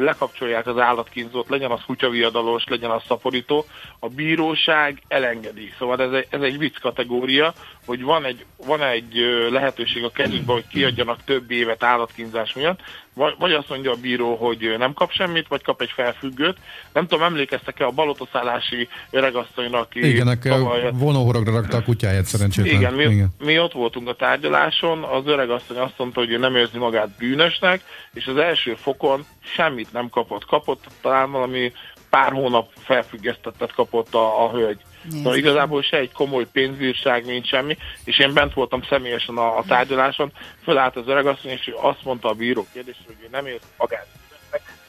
[0.00, 3.64] lekapcsolják az állatkínzót, legyen az kutyaviadalos, legyen az szaporító,
[3.98, 5.72] a bíróság elengedi.
[5.78, 7.54] Szóval ez egy, ez egy vicc kategória,
[7.86, 9.14] hogy van egy, van egy
[9.50, 12.80] lehetőség a kezükben, hogy kiadjanak több évet állatkínzás miatt,
[13.14, 16.58] vagy, vagy azt mondja a bíró, hogy nem kap semmit, vagy kap egy felfüggőt.
[16.92, 20.08] Nem tudom, emlékeztek-e a balotaszállási öregasszonynak, aki...
[20.08, 20.90] Igen, tavaly...
[20.92, 22.74] vonóhorogra rakta a kutyáját szerencsétlen.
[22.74, 26.56] Igen, mi, Igen, mi ott voltunk a tárgyaláson, az öregasszony azt mondta, hogy ő nem
[26.56, 27.80] érzi magát bűnösnek,
[28.12, 30.44] és az első fokon semmit nem kapott.
[30.44, 31.72] Kapott talán valami
[32.10, 34.80] pár hónap felfüggesztettet kapott a, a hölgy.
[35.10, 39.64] Szóval igazából se egy komoly pénzbírság, mint semmi, és én bent voltam személyesen a, a
[39.66, 44.06] tárgyaláson, fölállt az öregasszony, és azt mondta a bíró kérdés, hogy ő nem érzi magát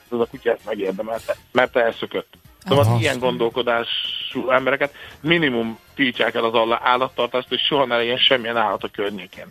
[0.10, 2.34] az a kutyát megérdemelte, mert elszökött.
[2.68, 3.00] Szóval Aha.
[3.00, 8.90] ilyen gondolkodású embereket minimum tiltsák el az állattartást, és soha ne legyen semmilyen állat a
[8.94, 9.46] környékén.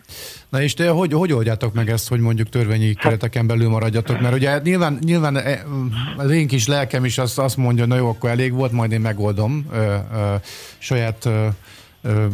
[0.49, 4.19] Na és te hogy, hogy oldjátok meg ezt, hogy mondjuk törvényi hát- kereteken belül maradjatok?
[4.19, 5.63] Mert ugye nyilván, nyilván e,
[6.17, 9.01] az én kis lelkem is azt, azt mondja, na jó, akkor elég volt, majd én
[9.01, 10.35] megoldom ö, ö,
[10.77, 11.47] saját ö,
[12.01, 12.25] ö,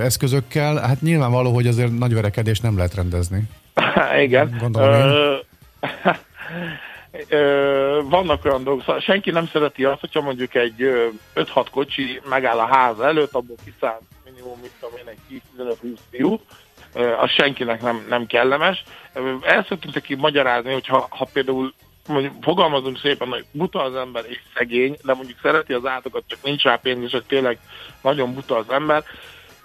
[0.00, 0.76] eszközökkel.
[0.76, 3.42] Hát nyilvánvaló, hogy azért nagy verekedést nem lehet rendezni.
[4.24, 4.56] Igen.
[4.60, 5.34] Gondolom Ö,
[8.04, 12.66] vannak olyan dolgok, szóval senki nem szereti azt, hogyha mondjuk egy 5-6 kocsi megáll a
[12.66, 16.40] ház előtt, abból kiszáll minimum, mit tudom én, egy 10-15-20 fiú,
[17.18, 18.82] az senkinek nem, nem kellemes.
[19.42, 21.72] El szoktunk neki magyarázni, hogy ha, ha például
[22.08, 26.38] mondjuk fogalmazunk szépen, hogy buta az ember és szegény, de mondjuk szereti az átokat, csak
[26.42, 27.58] nincs rá pénz, és hogy tényleg
[28.02, 29.04] nagyon buta az ember,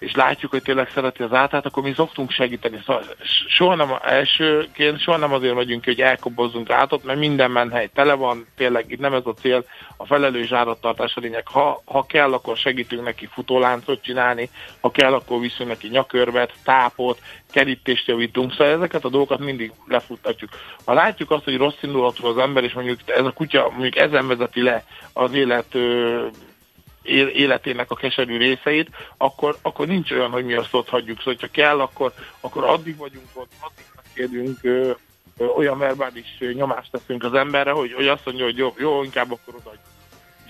[0.03, 2.79] és látjuk, hogy tényleg szereti az átát, akkor mi szoktunk segíteni.
[2.85, 3.03] Szóval
[3.47, 8.13] soha nem elsőként, soha nem azért megyünk ki, hogy elkobozzunk átot, mert minden menhely tele
[8.13, 9.65] van, tényleg itt nem ez a cél,
[9.97, 11.47] a felelős állattartás a lényeg.
[11.47, 14.49] Ha, ha kell, akkor segítünk neki futóláncot csinálni,
[14.81, 17.19] ha kell, akkor viszünk neki nyakörvet, tápot,
[17.51, 20.49] kerítést javítunk, szóval ezeket a dolgokat mindig lefuttatjuk.
[20.85, 24.27] Ha látjuk azt, hogy rossz indulatú az ember, és mondjuk ez a kutya mondjuk ezen
[24.27, 25.75] vezeti le az élet
[27.03, 31.17] életének a keserű részeit, akkor, akkor nincs olyan, hogy mi azt ott hagyjuk.
[31.17, 34.59] Szóval, ha kell, akkor, akkor addig vagyunk ott, addig megkérünk,
[35.55, 39.55] olyan verbális nyomást teszünk az emberre, hogy, hogy azt mondja, hogy jó, jó inkább akkor
[39.55, 39.92] odaadjuk.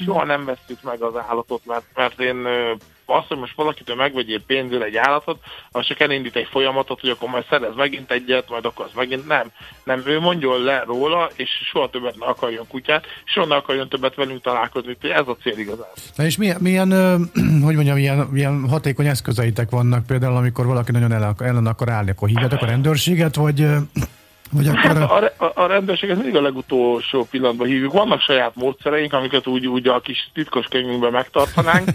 [0.06, 2.48] Soha nem vesztük meg az állatot, mert, mert én
[3.06, 5.40] azt, hogy most valakitől megvegyél pénzül egy állatot,
[5.72, 9.28] az csak elindít egy folyamatot, hogy akkor majd szerez megint egyet, majd akkor az megint
[9.28, 9.52] nem.
[9.84, 14.16] Nem, ő mondjon le róla, és soha többet ne akarjon kutyát, soha ne akarjon többet
[14.16, 14.98] velünk találkozni.
[15.02, 15.88] Ez a cél igazán.
[16.16, 16.90] Na és milyen, milyen
[17.66, 22.28] hogy mondjam, milyen, milyen hatékony eszközeitek vannak például, amikor valaki nagyon ellen akar állni, akkor
[22.28, 23.66] hívjátok a rendőrséget, vagy
[24.54, 24.80] Vagy akkor...
[24.80, 27.94] Hát a, a, a rendőrséget mindig a legutolsó pillanatban hívjuk.
[27.94, 31.90] Vannak saját módszereink, amiket úgy, úgy a kis titkos könyvünkben megtartanánk,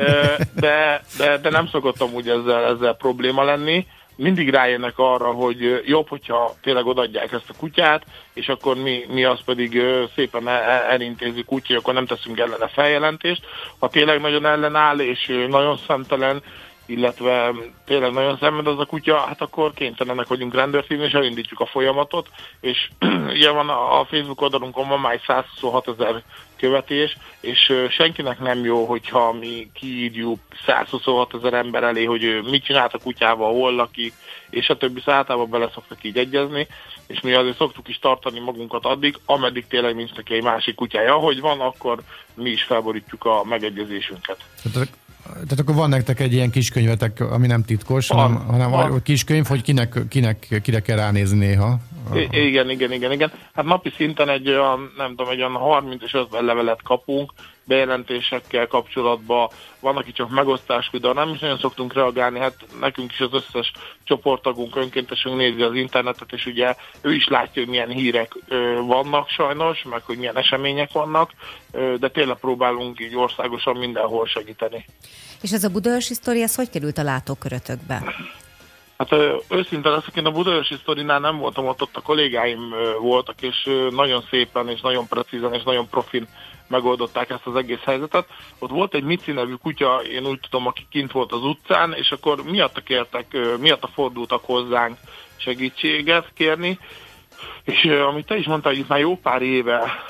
[0.64, 6.08] de, de, de nem szokottam úgy ezzel, ezzel probléma lenni mindig rájönnek arra, hogy jobb,
[6.08, 9.82] hogyha tényleg odadják ezt a kutyát, és akkor mi, mi azt pedig
[10.14, 10.48] szépen
[10.88, 13.42] elintézzük úgy, hogy akkor nem teszünk ellene feljelentést.
[13.78, 16.42] Ha tényleg nagyon ellenáll, és nagyon szemtelen,
[16.86, 17.52] illetve
[17.84, 22.28] tényleg nagyon szenved az a kutya, hát akkor kénytelenek vagyunk rendőrt és elindítjuk a folyamatot,
[22.60, 22.88] és
[23.34, 26.22] ugye van a Facebook oldalunkon van már 126 ezer
[26.56, 32.94] követés, és senkinek nem jó, hogyha mi kiírjuk 126 ezer ember elé, hogy mit csinált
[32.94, 34.12] a kutyával, hol lakik,
[34.50, 36.66] és a többi általában bele szoktak így egyezni,
[37.06, 41.14] és mi azért szoktuk is tartani magunkat addig, ameddig tényleg nincs neki egy másik kutyája.
[41.14, 41.98] Ahogy van, akkor
[42.34, 44.36] mi is felborítjuk a megegyezésünket.
[45.32, 48.92] Tehát akkor van nektek egy ilyen kiskönyvetek, ami nem titkos, van, hanem, hanem van.
[48.92, 51.78] a kiskönyv, hogy kinek, kinek, kire kell ránézni néha.
[52.12, 53.32] I- igen, igen, igen, igen.
[53.54, 57.32] Hát napi szinten egy olyan, nem tudom, egy olyan 30 és 50 levelet kapunk,
[57.64, 59.48] bejelentésekkel kapcsolatban,
[59.80, 63.72] van, aki csak megosztás de nem is nagyon szoktunk reagálni, hát nekünk is az összes
[64.04, 69.28] csoporttagunk, önkéntesünk nézi az internetet, és ugye ő is látja, hogy milyen hírek ö, vannak
[69.28, 71.30] sajnos, meg hogy milyen események vannak,
[71.72, 74.86] ö, de tényleg próbálunk így országosan mindenhol segíteni.
[75.40, 78.02] És ez a budaörsi sztori, ez hogy került a látókörötökbe?
[78.98, 79.12] Hát
[79.48, 84.24] őszintén leszek, én a Budaörsi sztorinál nem voltam ott, ott a kollégáim voltak, és nagyon
[84.30, 86.28] szépen, és nagyon precízen, és nagyon profin
[86.68, 88.26] megoldották ezt az egész helyzetet.
[88.58, 92.10] Ott volt egy Mici nevű kutya, én úgy tudom, aki kint volt az utcán, és
[92.10, 94.98] akkor miatta kértek, miatta fordultak hozzánk
[95.36, 96.78] segítséget kérni,
[97.64, 100.04] és amit te is mondtál, hogy itt már jó pár éve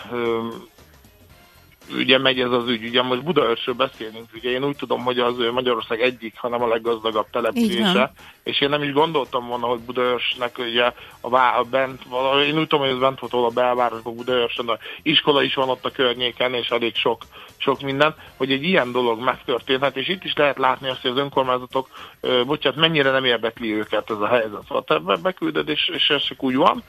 [1.91, 2.85] ugye megy ez az ügy.
[2.85, 7.27] Ugye most Budaörsről beszélünk, ugye én úgy tudom, hogy az Magyarország egyik, hanem a leggazdagabb
[7.31, 12.47] települése, és én nem is gondoltam volna, hogy Budaörsnek ugye a, vá- a bent, valahogy,
[12.47, 15.85] én úgy tudom, hogy ez bent volt a belvárosban Budaörsön, de iskola is van ott
[15.85, 17.23] a környéken, és elég sok,
[17.57, 21.19] sok minden, hogy egy ilyen dolog megtörténhet, és itt is lehet látni azt, hogy az
[21.19, 21.89] önkormányzatok,
[22.47, 24.63] bocsánat, mennyire nem érdekli őket ez a helyzet.
[24.69, 26.83] Szóval te bekülded, és, és ez csak úgy van,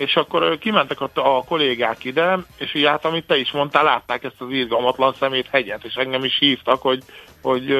[0.00, 4.24] és akkor kimentek a, a kollégák ide, és így hát, amit te is mondtál, látták
[4.24, 7.02] ezt az irgalmatlan szemét hegyet, és engem is hívtak, hogy,
[7.42, 7.70] hogy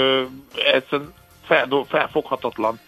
[0.73, 2.81] egyszerűen fel, felfoghatatlan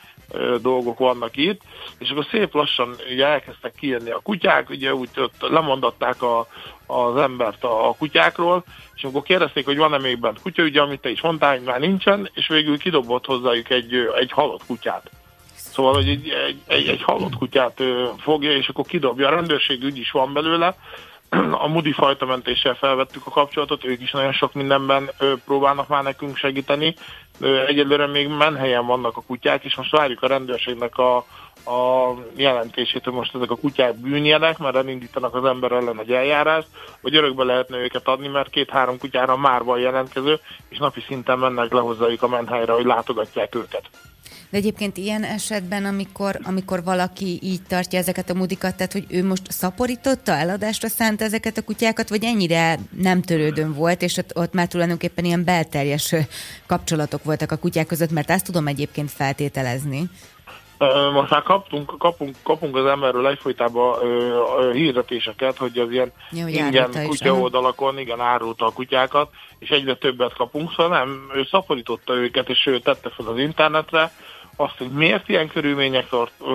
[0.61, 1.61] dolgok vannak itt,
[1.99, 6.47] és akkor szép lassan ugye elkezdtek kijönni a kutyák, ugye úgy ott lemondatták a,
[6.87, 8.65] az embert a, a kutyákról,
[8.95, 11.81] és akkor kérdezték, hogy van-e még bent kutya, ugye, amit te is mondtál, hogy már
[11.81, 15.11] nincsen, és végül kidobott hozzájuk egy, egy halott kutyát.
[15.73, 19.27] Szóval, hogy egy, egy, egy, egy halott kutyát ö, fogja, és akkor kidobja.
[19.27, 20.77] A rendőrség ügy is van belőle.
[21.65, 25.11] A Mudi fajtamentéssel felvettük a kapcsolatot, ők is nagyon sok mindenben
[25.45, 26.95] próbálnak már nekünk segíteni.
[27.41, 31.17] Ö, egyelőre még menhelyen vannak a kutyák, és most várjuk a rendőrségnek a,
[31.65, 36.69] a jelentését, hogy most ezek a kutyák bűnjelek, mert elindítanak az ember ellen egy eljárást,
[37.01, 41.73] vagy örökbe lehetne őket adni, mert két-három kutyára már van jelentkező, és napi szinten mennek
[41.73, 43.91] le hozzájuk a menhelyre, hogy látogatják őket.
[44.53, 49.25] De egyébként ilyen esetben, amikor, amikor valaki így tartja ezeket a mudikat, tehát hogy ő
[49.25, 54.53] most szaporította, eladásra szánt ezeket a kutyákat, vagy ennyire nem törődön volt, és ott, ott
[54.53, 56.15] már tulajdonképpen ilyen belterjes
[56.67, 60.11] kapcsolatok voltak a kutyák között, mert ezt tudom egyébként feltételezni.
[61.13, 63.99] Most már kaptunk, kapunk, kapunk az emberről egyfolytában
[64.73, 70.35] hirdetéseket, hogy az ilyen Jó, ingyen kutya oldalakon igen, árulta a kutyákat, és egyre többet
[70.35, 74.13] kapunk, szóval nem, ő szaporította őket, és ő tette fel az internetre,
[74.57, 76.07] azt, hogy miért ilyen körülmények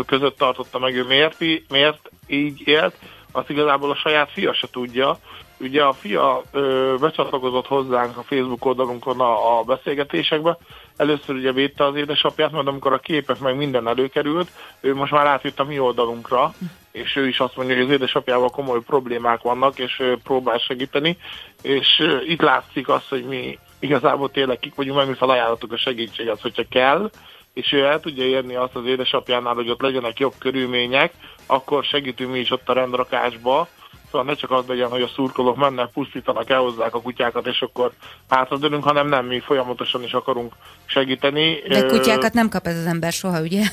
[0.05, 2.95] között tartotta meg, ő miért, miért így élt,
[3.31, 5.17] azt igazából a saját fia se tudja.
[5.59, 10.57] Ugye a fia ö, becsatlakozott hozzánk a Facebook oldalunkon a, a beszélgetésekbe,
[10.97, 14.49] először ugye védte az édesapját, majd amikor a képek meg minden előkerült,
[14.81, 16.53] ő most már átjött a mi oldalunkra,
[16.91, 21.17] és ő is azt mondja, hogy az édesapjával komoly problémák vannak, és próbál segíteni,
[21.61, 21.87] és
[22.27, 26.63] itt látszik az, hogy mi igazából tényleg kik vagyunk, mert mi felajánlatok a segítséget, hogyha
[26.69, 27.09] kell,
[27.57, 31.13] és ő el tudja érni azt az édesapjánál, hogy ott legyenek jobb körülmények,
[31.45, 33.67] akkor segítünk mi is ott a rendrakásba,
[34.11, 37.91] Szóval ne csak az legyen, hogy a szurkolók mennek, pusztítanak, elhozzák a kutyákat, és akkor
[38.29, 40.53] hátradőlünk, hanem nem, mi folyamatosan is akarunk
[40.85, 41.61] segíteni.
[41.67, 43.63] De kutyákat nem kap ez az ember soha, ugye?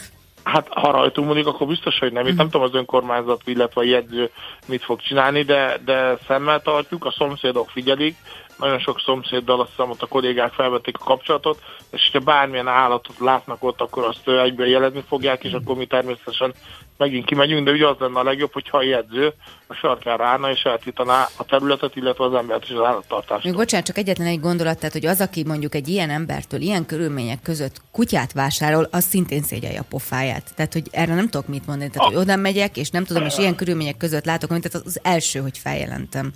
[0.45, 2.27] Hát ha rajtunk múlik, akkor biztos, hogy nem.
[2.27, 4.31] Itt nem tudom az önkormányzat, illetve a jegyző
[4.67, 8.17] mit fog csinálni, de, de szemmel tartjuk, a szomszédok figyelik,
[8.59, 13.19] nagyon sok szomszéddal azt hiszem, ott a kollégák felvették a kapcsolatot, és ha bármilyen állatot
[13.19, 16.55] látnak ott, akkor azt egyből jelezni fogják, és akkor mi természetesen
[16.97, 19.33] megint kimegyünk, de ugye az lenne a legjobb, hogyha a jegyző
[19.67, 23.45] a sarkára állna és eltiltaná a területet, illetve az embert és az állattartást.
[23.45, 26.87] Még bocsánat, csak egyetlen egy gondolat, tehát hogy az, aki mondjuk egy ilyen embertől ilyen
[26.87, 30.53] körülmények között kutyát vásárol, az szintén szégyelje a pofáját.
[30.55, 31.91] Tehát, hogy erre nem tudok mit mondani.
[31.91, 35.01] Tehát, hogy oda megyek, és nem tudom, és ilyen körülmények között látok, amit tehát az
[35.03, 36.33] első, hogy feljelentem.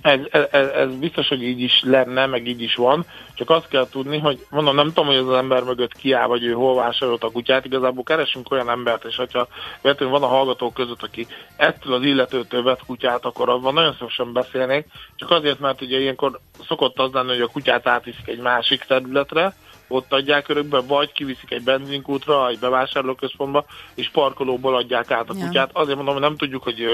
[0.00, 3.88] Ez, ez, ez biztos, hogy így is lenne, meg így is van, csak azt kell
[3.90, 7.30] tudni, hogy mondom, nem tudom, hogy az ember mögött kiáll, vagy ő hol vásárolt a
[7.30, 9.48] kutyát, igazából keresünk olyan embert, és hogyha
[9.82, 14.32] véletlenül van a hallgatók között, aki ettől az illetőtől vett kutyát, akkor abban nagyon szívesen
[14.32, 18.84] beszélnék, csak azért, mert ugye ilyenkor szokott az lenni, hogy a kutyát átviszik egy másik
[18.84, 19.54] területre,
[19.88, 23.64] ott adják örökbe, vagy kiviszik egy benzinkútra, egy bevásárlóközpontba,
[23.94, 25.44] és parkolóból adják át a Ja.
[25.46, 25.70] kutyát.
[25.72, 26.84] Azért mondom, hogy nem tudjuk, hogy,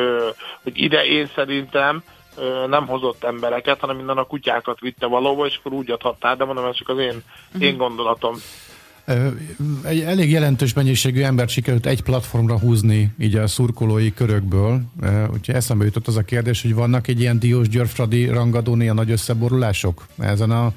[0.62, 2.02] hogy ide én szerintem
[2.68, 6.64] nem hozott embereket, hanem minden a kutyákat vitte valahova, és akkor úgy adhattál, de mondom,
[6.64, 7.22] ez csak az én,
[7.58, 8.34] én gondolatom.
[9.84, 14.80] Egy elég jelentős mennyiségű embert sikerült egy platformra húzni így a szurkolói körökből.
[15.32, 18.94] Úgyhogy eszembe jutott az a kérdés, hogy vannak egy ilyen Diós György Fradi rangadón ilyen
[18.94, 20.72] nagy összeborulások ezen a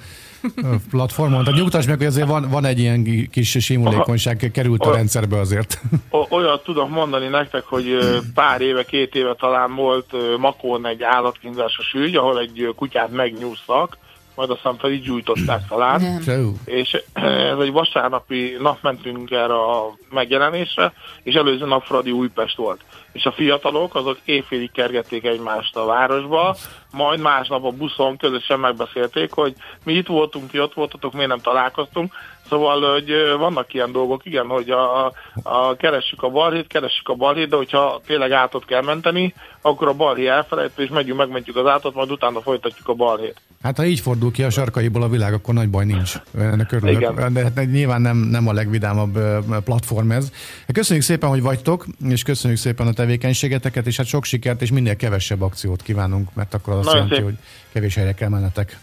[0.89, 1.43] platformon.
[1.43, 4.95] Tehát nyugtass meg, hogy azért van, van egy ilyen kis simulékonyság, került a Aha.
[4.95, 5.81] rendszerbe azért.
[6.29, 7.97] Olyat tudok mondani nektek, hogy
[8.33, 13.97] pár éve, két éve talán volt Makón egy állatkínzásos ügy, ahol egy kutyát megnyúztak,
[14.37, 16.01] majd aztán pedig gyújtották talán.
[16.01, 16.21] Nem.
[16.65, 22.81] És ez egy vasárnapi nap mentünk erre a megjelenésre, és előző nap Fradi Újpest volt.
[23.11, 26.55] És a fiatalok azok éjfélig kergették egymást a városba,
[26.91, 31.39] majd másnap a buszon közösen megbeszélték, hogy mi itt voltunk, ti ott voltatok, miért nem
[31.39, 32.13] találkoztunk.
[32.49, 35.05] Szóval, hogy ö, vannak ilyen dolgok, igen, hogy a,
[35.43, 39.93] a, keressük a balhét, keressük a balhét, de hogyha tényleg átot kell menteni, akkor a
[39.93, 43.41] balhé elfelejtő, és megyünk, megmentjük az átot, majd utána folytatjuk a balhét.
[43.61, 46.13] Hát ha így fordul ki a sarkaiból a világ, akkor nagy baj nincs.
[46.37, 46.95] Ennek örülök.
[46.95, 47.33] Igen.
[47.33, 49.19] De hát nyilván nem, nem a legvidámabb
[49.63, 50.31] platform ez.
[50.73, 54.95] Köszönjük szépen, hogy vagytok, és köszönjük szépen a tevékenységeteket, és hát sok sikert, és minél
[54.95, 57.23] kevesebb akciót kívánunk, mert akkor az azt jelenti, szép.
[57.23, 57.35] hogy
[57.73, 58.79] kevés helyre kell mennetek.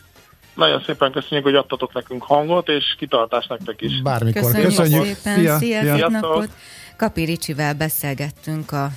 [0.55, 4.03] Nagyon szépen köszönjük, hogy adtatok nekünk hangot, és kitartást nektek is.
[4.03, 4.43] Bármikor.
[4.43, 5.05] Köszönjük, Köszönjük.
[5.05, 5.81] szépen, Szia, szia, szia.
[5.81, 6.11] szép Sziasztok.
[6.11, 6.49] napot.
[6.97, 8.91] Kapi Ricsivel beszélgettünk a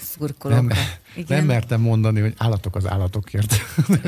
[0.43, 0.69] Nem,
[1.17, 1.37] szurkolókkal.
[1.37, 3.55] nem mertem mondani, hogy állatok az állatokért.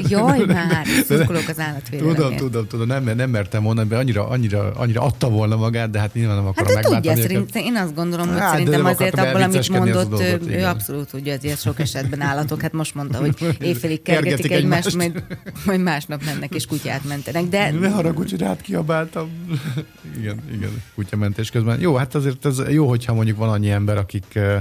[0.09, 2.17] Jaj, már, szurkolók az állatvédelemért.
[2.17, 5.99] Tudom, tudom, tudom, nem, nem mertem mondani, mert annyira, annyira, annyira adta volna magát, de
[5.99, 7.51] hát nyilván nem akarom Hát ő tudja, megbántani őket.
[7.53, 10.69] szerint, én azt gondolom, hogy Hát, szerintem azért abból, amit mondott, ő, dolgot, ő igen.
[10.69, 12.61] abszolút tudja, ez sok esetben állatok.
[12.61, 15.13] Hát most mondta, hogy éjfélig Kergetik kergetik egymást, egymást.
[15.13, 15.23] majd,
[15.65, 17.43] majd másnap mennek és kutyát mentenek.
[17.43, 19.29] De Ne haragudj, hogy rád kiabáltam.
[20.19, 21.79] igen, igen, kutyamentés közben.
[21.79, 24.57] Jó, hát azért ez jó, hogyha mondjuk van annyi ember, akik eh,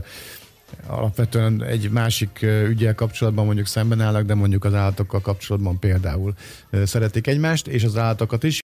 [0.86, 6.34] alapvetően egy másik ügyel kapcsolatban mondjuk szemben állnak, de mondjuk az állatokkal kapcsolatban például
[6.84, 8.56] szeretik egymást, és az állatokat is.